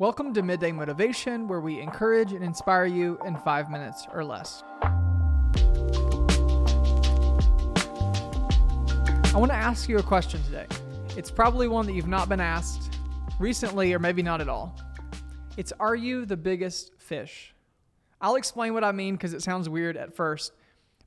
[0.00, 4.62] Welcome to Midday Motivation, where we encourage and inspire you in five minutes or less.
[9.22, 10.64] I want to ask you a question today.
[11.18, 12.96] It's probably one that you've not been asked
[13.38, 14.74] recently, or maybe not at all.
[15.58, 17.54] It's Are you the biggest fish?
[18.22, 20.54] I'll explain what I mean because it sounds weird at first.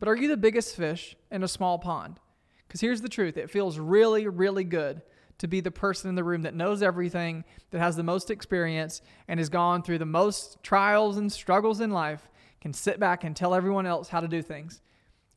[0.00, 2.18] But are you the biggest fish in a small pond?
[2.66, 5.00] Because here's the truth it feels really, really good
[5.40, 9.02] to be the person in the room that knows everything, that has the most experience,
[9.26, 12.28] and has gone through the most trials and struggles in life,
[12.60, 14.82] can sit back and tell everyone else how to do things.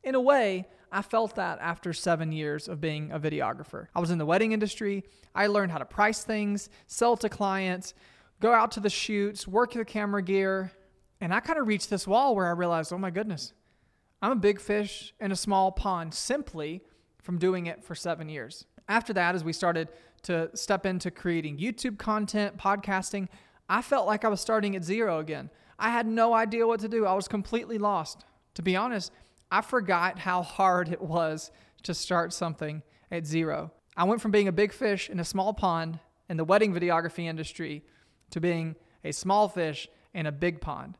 [0.02, 3.86] In a way, I felt that after seven years of being a videographer.
[3.94, 5.04] I was in the wedding industry.
[5.34, 7.94] I learned how to price things, sell to clients,
[8.40, 10.70] go out to the shoots, work the camera gear.
[11.20, 13.54] And I kind of reached this wall where I realized, oh my goodness,
[14.20, 16.82] I'm a big fish in a small pond simply
[17.22, 18.66] from doing it for seven years.
[18.88, 19.88] After that, as we started
[20.22, 23.28] to step into creating YouTube content, podcasting,
[23.68, 25.50] I felt like I was starting at zero again.
[25.78, 27.06] I had no idea what to do.
[27.06, 28.24] I was completely lost.
[28.54, 29.10] To be honest,
[29.50, 31.50] I forgot how hard it was
[31.82, 33.72] to start something at zero.
[33.96, 37.24] I went from being a big fish in a small pond in the wedding videography
[37.24, 37.84] industry
[38.30, 40.96] to being a small fish in a big pond.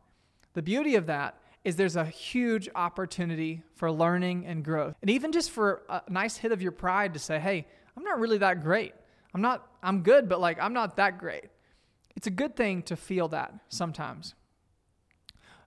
[0.54, 4.94] The beauty of that is there's a huge opportunity for learning and growth.
[5.00, 8.20] And even just for a nice hit of your pride to say, hey, I'm not
[8.20, 8.94] really that great.
[9.34, 11.44] I'm not, I'm good, but like, I'm not that great.
[12.16, 14.34] It's a good thing to feel that sometimes.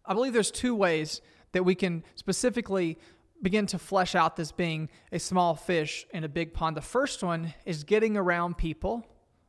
[0.06, 2.98] I believe there's two ways that we can specifically
[3.42, 6.78] begin to flesh out this being a small fish in a big pond.
[6.78, 9.06] The first one is getting around people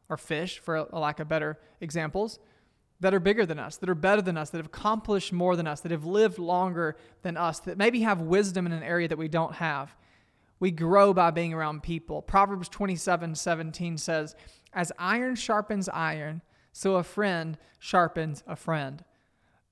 [0.08, 2.38] or fish, for a lack of better examples,
[3.00, 5.66] that are bigger than us, that are better than us, that have accomplished more than
[5.66, 9.18] us, that have lived longer than us, that maybe have wisdom in an area that
[9.18, 9.96] we don't have.
[10.60, 12.22] We grow by being around people.
[12.22, 14.34] Proverbs 27 17 says,
[14.72, 19.04] As iron sharpens iron, so a friend sharpens a friend.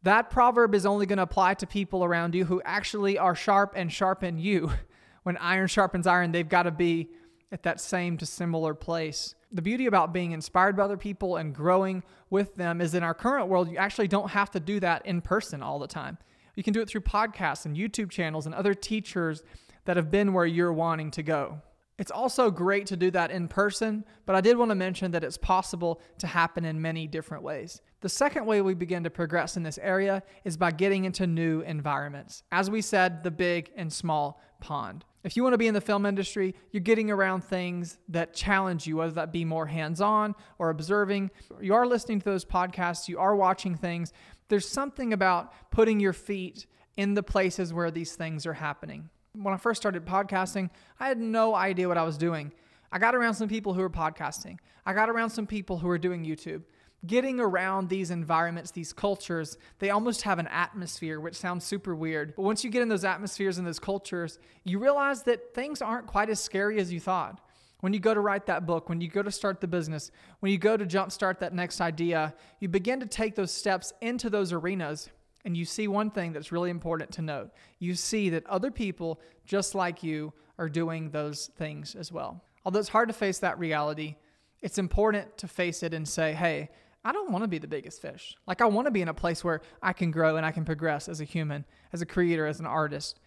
[0.03, 3.73] That proverb is only going to apply to people around you who actually are sharp
[3.77, 4.73] and sharpen you.
[5.25, 7.09] When iron sharpens iron, they've got to be
[7.53, 9.35] at that same to similar place.
[9.53, 13.15] The beauty about being inspired by other people and growing with them is in our
[13.15, 16.19] current world, you actually don't have to do that in person all the time.
[16.55, 19.43] You can do it through podcasts and YouTube channels and other teachers
[19.85, 21.61] that have been where you're wanting to go.
[21.99, 25.25] It's also great to do that in person, but I did want to mention that
[25.25, 27.81] it's possible to happen in many different ways.
[28.01, 31.63] The second way we begin to progress in this area is by getting into new
[31.63, 32.43] environments.
[32.53, 35.07] As we said, the big and small pond.
[35.27, 38.87] If you want to be in the film industry, you're getting around things that challenge
[38.87, 41.33] you, whether that be more hands on or observing.
[41.61, 44.13] You are listening to those podcasts, you are watching things.
[44.47, 46.67] There's something about putting your feet
[46.97, 49.11] in the places where these things are happening.
[49.33, 50.71] When I first started podcasting,
[51.01, 52.53] I had no idea what I was doing.
[52.93, 55.99] I got around some people who were podcasting, I got around some people who were
[55.99, 56.63] doing YouTube
[57.07, 62.35] getting around these environments, these cultures, they almost have an atmosphere, which sounds super weird.
[62.37, 66.07] But once you get in those atmospheres and those cultures, you realize that things aren't
[66.07, 67.41] quite as scary as you thought.
[67.81, 70.51] When you go to write that book, when you go to start the business, when
[70.51, 74.53] you go to jumpstart that next idea, you begin to take those steps into those
[74.53, 75.11] arenas.
[75.45, 77.51] And you see one thing that's really important to note.
[77.79, 82.43] You see that other people, just like you, are doing those things as well.
[82.65, 84.17] Although it's hard to face that reality,
[84.61, 86.71] it's important to face it and say, hey,
[87.07, 88.35] I don't want to be the biggest fish.
[88.49, 90.65] Like, I want to be in a place where I can grow and I can
[90.65, 93.21] progress as a human, as a creator, as an artist.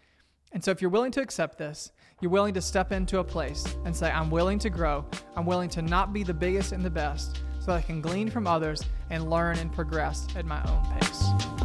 [0.52, 3.66] And so, if you're willing to accept this, you're willing to step into a place
[3.86, 5.06] and say, I'm willing to grow.
[5.38, 8.30] I'm willing to not be the biggest and the best so that I can glean
[8.30, 11.59] from others and learn and progress at my own pace.